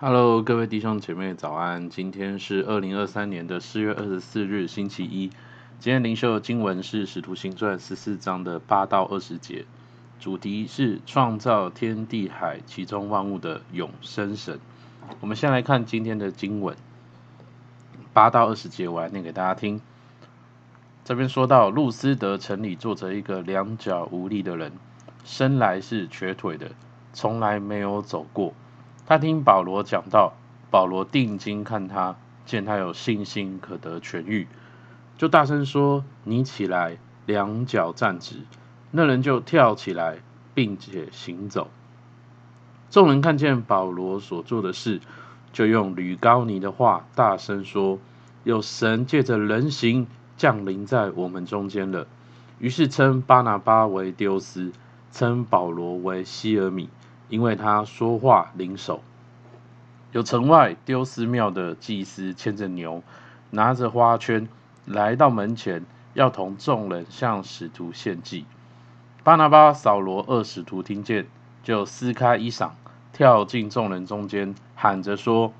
[0.00, 1.90] Hello，各位弟兄姐妹早安！
[1.90, 5.28] 今天是二零二三年的四月二十四日，星期一。
[5.80, 9.64] 今天灵修的经文是《使徒行传》十四章的八到二十节，
[10.20, 14.60] 主题是创造天地海其中万物的永生神。
[15.18, 16.76] 我们先来看今天的经文，
[18.12, 19.80] 八到二十节，我来念给大家听。
[21.04, 24.70] 这边说到，路斯德城里坐着一个两脚无力的人，
[25.24, 26.70] 生来是瘸腿的，
[27.12, 28.54] 从来没有走过。
[29.08, 30.34] 他听保罗讲到，
[30.70, 34.46] 保罗定睛看他，见他有信心可得痊愈，
[35.16, 38.42] 就大声说：“你起来，两脚站直。”
[38.92, 40.18] 那人就跳起来，
[40.52, 41.70] 并且行走。
[42.90, 45.00] 众人看见保罗所做的事，
[45.54, 47.98] 就用吕高尼的话大声说
[48.44, 50.06] ：“有神借着人形
[50.36, 52.06] 降临在我们中间了。”
[52.60, 54.70] 于是称巴拿巴为丢斯，
[55.12, 56.90] 称保罗为西尔米。
[57.28, 59.02] 因为他说话灵手，
[60.12, 63.02] 有城外丢寺庙的祭司牵着牛，
[63.50, 64.48] 拿着花圈
[64.86, 65.84] 来到门前，
[66.14, 68.46] 要同众人向使徒献祭。
[69.22, 71.26] 巴拿巴、扫罗二使徒听见，
[71.62, 72.70] 就撕开衣裳，
[73.12, 75.52] 跳进众人中间，喊着说：“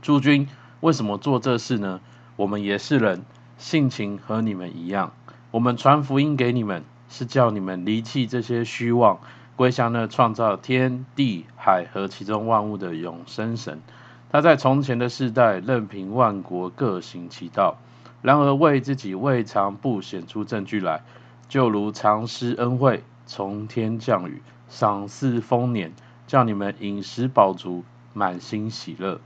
[0.00, 0.46] 诸君，
[0.80, 2.00] 为什么做这事呢？
[2.36, 3.24] 我们也是人，
[3.58, 5.12] 性情和你们一样。
[5.50, 9.18] 我们传福音给你们，是叫你们离弃这些虚妄。”
[9.62, 13.80] 归向那创造天地海和其中万物的永生神，
[14.28, 17.76] 他在从前的世代任凭万国各行其道，
[18.22, 21.02] 然而为自己未尝不显出证据来，
[21.48, 25.92] 就如常施恩惠，从天降雨，赏赐丰年，
[26.26, 29.20] 叫你们饮食饱足，满心喜乐。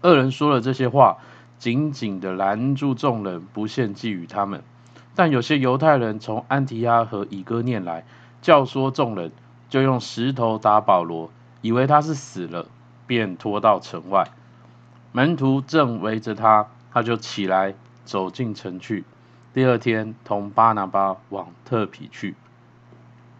[0.00, 1.18] 二人说了这些话，
[1.58, 4.62] 紧紧地拦住众人，不献祭与他们。
[5.16, 8.04] 但有些犹太人从安提阿和以哥念来。
[8.44, 9.32] 教唆众人，
[9.70, 11.30] 就用石头打保罗，
[11.62, 12.66] 以为他是死了，
[13.06, 14.28] 便拖到城外。
[15.12, 17.72] 门徒正围着他，他就起来
[18.04, 19.04] 走进城去。
[19.54, 22.34] 第二天，同巴拿巴往特皮去。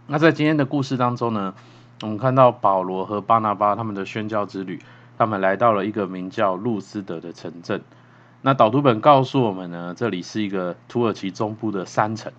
[0.06, 1.53] 那在今天的故事当中呢，
[2.00, 4.81] 我们看到保罗和巴拿巴他们的宣教之旅，
[5.19, 7.82] 他们来到了一个名叫路斯德的城镇。
[8.41, 12.32] 那导读本告诉我们呢，这里是一个土耳其中部的山城。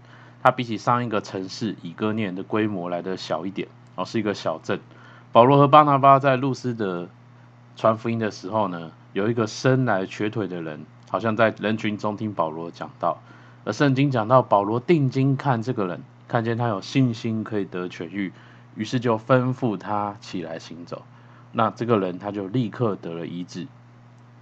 [0.46, 4.80] 它比起上一个城市以哥念的规模来的小一点，哦，是一个小镇。
[5.32, 7.10] 保罗和巴拿巴在路斯德
[7.76, 13.18] 传福音的时候呢，有一个生来瘸腿的人，好像在人群中听保罗讲道。
[13.64, 18.32] 而圣经讲到保罗定睛看这个人，看见他有信心可以得痊愈，
[18.76, 21.02] 于是就吩咐他起来行走。
[21.54, 23.66] 那这个人他就立刻得了医治。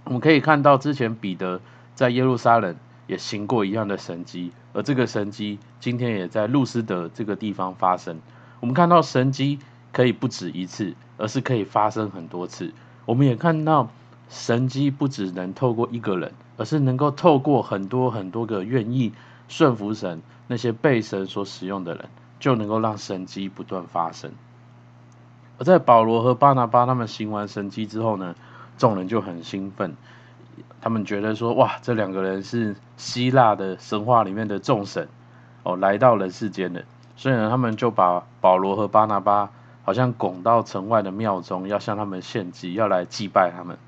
[0.04, 1.62] 我们可以看到之前彼得
[1.94, 2.76] 在耶路撒冷。
[3.06, 8.20] 也行过一样的神迹，而这个神迹今天也在路斯德这个地方发生。
[8.60, 9.58] 我们看到神迹
[9.92, 12.74] 可以不止一次，而是可以发生很多次。
[13.06, 13.88] 我们也看到
[14.28, 19.12] 神迹不只能透过一个人，而是能够透过很多很多个愿意
[19.48, 22.08] 顺服神、那些被神所使用的人，
[22.40, 24.32] 就能够让神迹不断发生。
[25.58, 28.34] 而在保罗和巴拿巴他们行完神迹之后呢，
[28.76, 29.94] 众人就很兴奋。
[30.80, 35.08] 他们觉得说，哇，这两个人是希腊的神话里面的众神
[35.62, 36.84] 哦，来到人世间的，
[37.16, 39.50] 所以呢，他们就把保罗和巴拿巴
[39.84, 43.78] 好像拱到城外的庙中，要向他们献祭，要来祭拜他们。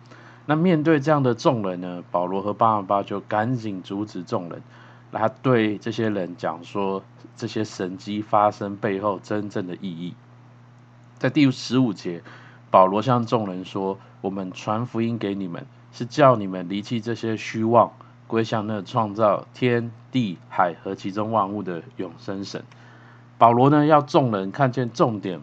[0.47, 4.63] 那面对这样的众人呢，保罗和巴拿巴就赶紧阻止众人，
[5.11, 7.03] 来对这些人讲说，
[7.37, 10.15] 这些神迹发生背后真正的意义。
[11.19, 12.23] 在第十五节，
[12.71, 17.91] 保罗向众人说：“我们传福音给你们。”是叫你们离弃这些虚妄，
[18.27, 22.63] 归向那创造天地海和其中万物的永生神。
[23.39, 25.41] 保罗呢，要众人看见重点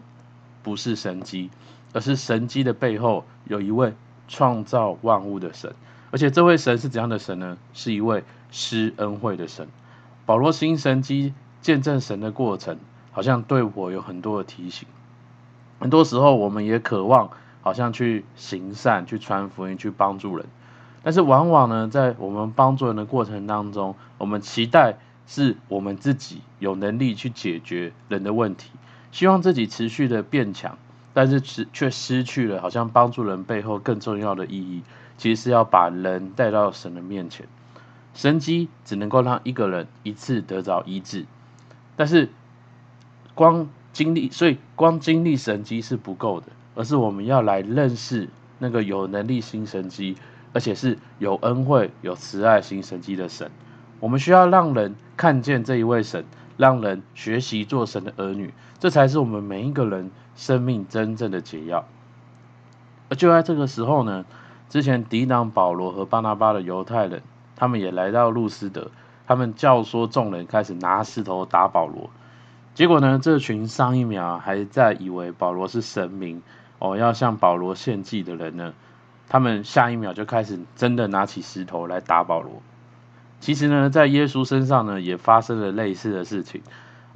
[0.62, 1.50] 不是神迹，
[1.92, 3.94] 而是神迹的背后有一位
[4.28, 5.74] 创造万物的神，
[6.12, 7.58] 而且这位神是怎样的神呢？
[7.72, 8.22] 是一位
[8.52, 9.66] 施恩惠的神。
[10.24, 12.78] 保罗行神迹见证神的过程，
[13.10, 14.86] 好像对我有很多的提醒。
[15.80, 17.30] 很多时候，我们也渴望。
[17.64, 20.44] 好像去行善、去传福音、去帮助人，
[21.02, 28.70] 但是往往呢，在我们帮助人的过程当中，我们期待是我们自己有能力去解决人的问题，
[29.12, 30.76] 希望自己持续的变强，
[31.14, 34.82] 但是却失去了好像帮助人背后更重要的意义，
[35.16, 37.46] 其实是要把人带到神的面前。
[38.12, 41.24] 神迹只能够让一个人一次得着医治，
[41.96, 42.28] 但是
[43.34, 46.48] 光经历，所以光经历神迹是不够的。
[46.74, 48.28] 而是我们要来认识
[48.58, 50.16] 那个有能力新神迹，
[50.52, 53.50] 而且是有恩惠、有慈爱行神迹的神。
[54.00, 56.24] 我们需要让人看见这一位神，
[56.56, 61.86] 让人学习做神的儿女，这才是我们每一个人生命真正的解药。
[63.08, 64.24] 而就在这个时候呢，
[64.68, 67.22] 之前抵挡保罗和巴拿巴的犹太人，
[67.54, 68.90] 他们也来到路斯德，
[69.26, 72.10] 他们教唆众人开始拿石头打保罗。
[72.74, 76.42] 结果呢，这群上一秒还在以为保罗是神明
[76.84, 78.74] 哦，要向保罗献祭的人呢，
[79.26, 82.60] 他们下一秒就开始真的拿起石头来打保罗。
[83.40, 86.60] 其实呢，在耶稣身上呢，也发生了类似的事情，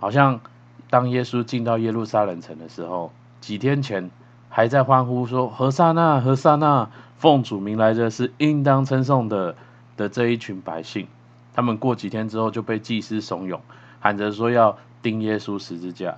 [0.01, 0.41] 好像
[0.89, 3.13] 当耶稣进到耶路撒冷城的时候，
[3.43, 4.11] 几天前
[4.49, 6.89] 还在欢呼说“何塞纳，何塞纳，
[7.19, 9.55] 奉主名来的是应当称颂的”
[9.99, 11.09] 的这一群百姓，
[11.55, 13.59] 他们过几天之后就被祭司怂恿，
[14.01, 16.17] 喊着说要钉耶稣十字架。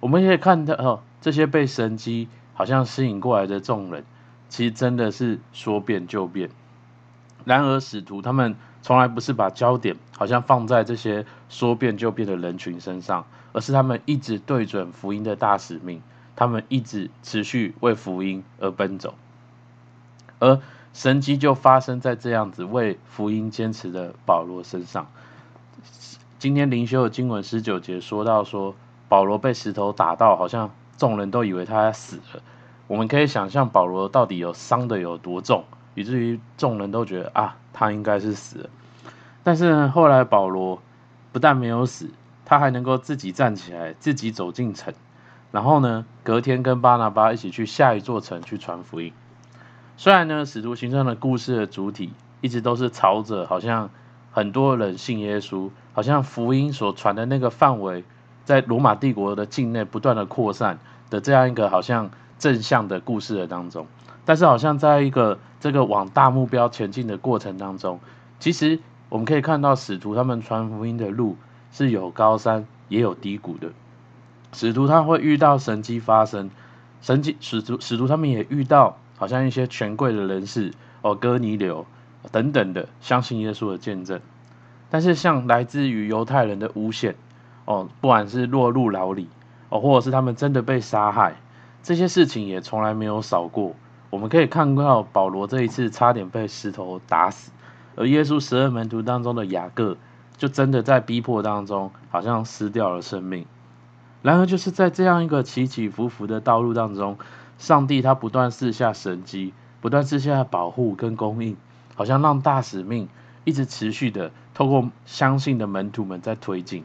[0.00, 2.28] 我们也看到，哦，这些被神迹
[2.58, 4.04] 好像吸引过来的众人，
[4.48, 6.50] 其实真的是说变就变。
[7.44, 16.02] 然而使徒他们从来不是把焦点好像放在这些说变就变的人群身上，而是他们一直对准福音的大使命。
[16.34, 19.14] 他们一直持续为福音而奔走，
[20.40, 20.60] 而
[20.92, 25.06] 神迹就发生在这样子为福音坚持的保罗身上。
[26.40, 28.74] 今天灵修的经文十九节说到说，
[29.08, 32.42] 保罗被石头打到，好像众人都以为他死了。
[32.86, 35.64] 我们可以想象保罗到底有伤得有多重，
[35.94, 38.70] 以至于众人都觉得啊，他应该是死了。
[39.42, 40.82] 但是呢，后来保罗
[41.32, 42.10] 不但没有死，
[42.44, 44.92] 他还能够自己站起来，自己走进城。
[45.50, 49.12] 然后呢，隔天跟巴拿巴一起去下一座城去传福音。
[49.96, 53.90] 虽然呢，使徒行传的故事的主体一直都是朝着好像
[54.30, 58.04] 很多人信耶稣，好像福音所传的那个范围，
[58.48, 60.78] 在罗马帝国的境内不断的扩散
[61.10, 63.86] 的这样一个好像正向的故事的当中。
[64.24, 68.00] 但是好像在一个这个往大目标前进的过程当中，
[68.40, 68.80] 其实
[69.10, 71.36] 我们可以看到使徒他们传福音的路
[71.72, 73.68] 是有高山也有低谷的。
[74.54, 76.50] 使徒他会遇到神迹发生，
[77.02, 80.72] 神迹使徒使徒他们也遇到好像一些权贵的人士
[81.02, 81.84] 哦，哥尼流
[82.32, 84.18] 等等的相信耶稣的见证，
[84.88, 87.14] 但是像来自于犹太人的诬陷
[87.68, 89.28] 哦，不管是落入牢里
[89.68, 91.36] 哦，或者是他们真的被杀害，
[91.82, 93.74] 这些事情也从来没有少过。
[94.08, 97.52] 我们可以看到保罗这一次差点被石头打死，
[97.94, 99.98] 而耶稣十二门徒当中的雅各
[100.38, 103.44] 就真的在逼迫当中好像失掉了生命。
[104.22, 107.18] 然而，就是在这样一个起起伏伏的道路当中，
[107.58, 111.54] 上帝他不断试下神迹，不断试下保护跟供应，
[111.94, 113.10] 好像让大使命
[113.44, 116.82] 一直持续的透过相信的门徒们在推进。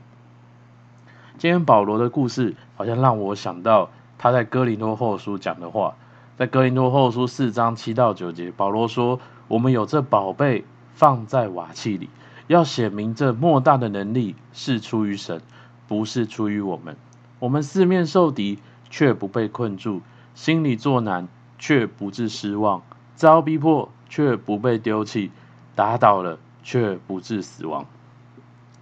[1.38, 5.96] 今天保罗的故事，好像让我想到他在哥林多后书讲的话，
[6.38, 9.20] 在哥林多后书四章七到九节，保罗说
[9.50, 10.64] ：“我们有这宝贝
[10.94, 12.10] 放在瓦器里，
[12.48, 15.42] 要显明这莫大的能力是出于神，
[15.88, 16.96] 不是出于我们。”
[17.40, 18.60] 我们四面受敌，
[18.90, 20.00] 却不被困住；
[20.34, 21.28] 心里作难，
[21.60, 22.82] 却不致失望；
[23.16, 25.30] 遭逼迫，却不被丢弃；
[25.76, 27.86] 打倒了，却不致死亡。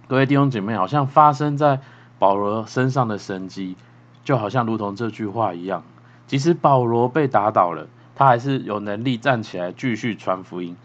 [0.06, 1.80] 各位弟兄姐妹，好像发生在
[2.22, 3.74] 保罗身上的神迹，
[4.22, 5.82] 就好像如同这句话一样。
[6.28, 10.76] 即使保罗被打倒了，他还是有能力站起来继续传福音。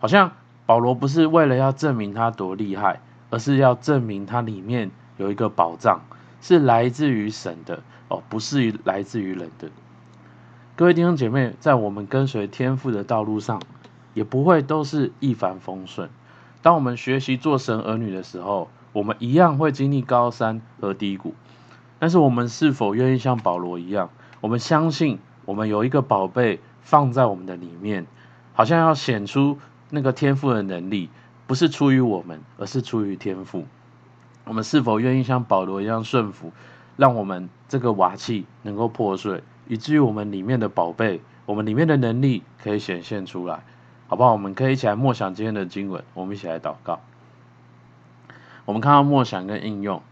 [0.00, 0.32] 好像
[0.66, 3.00] 保罗不是为了要证明他多厉害，
[3.30, 6.02] 而是要证明他里面有一个宝藏。
[6.42, 9.70] 是来自于神的哦，不是来自于人的。
[10.76, 13.62] 各位弟兄姐妹，在我们跟随天父的道路上，
[14.12, 16.10] 也不会都是一帆风顺。
[16.60, 21.34] 当我们学习做神儿女的时候，我们一样会经历高山和低谷。
[21.98, 28.06] 但是，我们是否愿意像保罗一样，我们相信我们有一个宝贝放在我们的里面，
[28.54, 29.58] 好像要显出
[29.88, 31.10] 那个天赋的能力，
[31.46, 33.66] 不是出于我们，而是出于天赋。
[34.44, 36.50] 我们是否愿意像保罗一样顺服，
[36.96, 43.62] 让我们这个瓦器能够破碎，以至于我们里面的宝贝，我们里面的能力可以显现出来，
[44.08, 44.32] 好不好？
[44.32, 46.98] 我们可以一起来默想今天的经文，我们一起来祷告。
[48.64, 50.02] 我们看到梦想跟应用，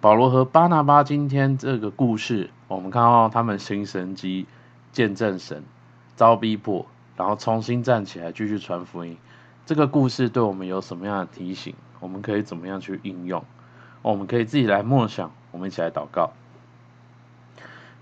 [0.00, 4.46] 保罗和巴拿巴今天这个故事，我们看到他们行神迹、
[4.92, 5.62] 见证神、
[6.16, 6.86] 遭逼迫，
[7.16, 9.16] 然后重新站起来继续传福音。
[9.64, 11.74] 这个故事对我们有什么样的提醒？
[12.00, 13.44] 我们可以怎么样去应用？
[14.02, 16.32] 我们可以自己来默想，我们一起来祷告。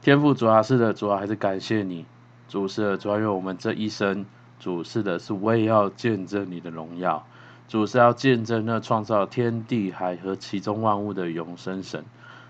[0.00, 2.06] 天父主啊，是的，主啊，还是感谢你，
[2.48, 4.24] 主是的，主啊，因为我们这一生，
[4.58, 7.26] 主是的，是为要见证你的荣耀，
[7.68, 12.04] 主是要见证那创造天地海和其中万物的永生神。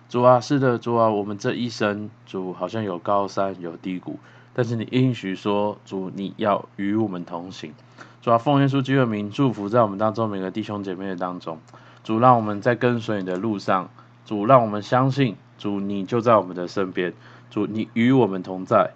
[0.08, 4.18] 主啊，是的，主啊，我们这一生，主好像有高山有低谷，
[4.54, 7.74] 但是你应许说，主你要与我们同行。
[8.22, 11.58] 主啊，奉耶稣基督的名祝福在我们当中每个弟兄姐妹的当中。
[12.04, 13.90] 主，让我们在跟随你的路上，
[14.24, 17.12] 主，让我们相信，主，你就在我们的身边，
[17.50, 18.92] 主，你与我们同在，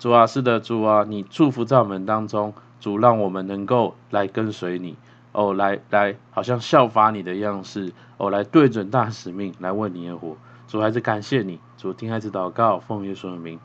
[0.00, 4.96] 主啊，是的，主啊，你祝福在我们当中，主让我们能够来跟随你，
[5.36, 10.34] 哦，来来，好像效法你的样式，哦，来对准大使命，来为你而活。
[10.66, 13.60] 主还是感谢你，主听孩子祷告，奉耶稣的名，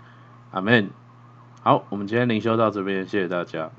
[0.51, 0.89] 阿门。
[1.63, 3.71] 好，我们今天灵修到这边，谢谢大家。